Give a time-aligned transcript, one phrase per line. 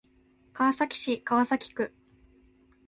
[0.53, 1.93] 川崎市川崎区